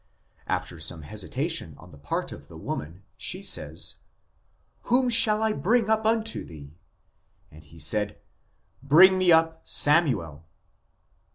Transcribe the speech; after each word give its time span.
After 0.47 0.79
some 0.79 1.03
hesitation 1.03 1.75
on 1.77 1.91
the 1.91 1.97
part 1.99 2.31
of 2.31 2.47
the 2.47 2.57
woman, 2.57 3.03
she 3.17 3.43
says: 3.43 3.97
Whom 4.85 5.09
shall 5.09 5.43
I 5.43 5.53
bring 5.53 5.91
up 5.91 6.07
unto 6.07 6.43
thee? 6.43 6.73
And 7.51 7.63
he 7.63 7.77
said, 7.77 8.17
Bring 8.81 9.15
me 9.19 9.31
up 9.31 9.61
Samuel." 9.63 10.43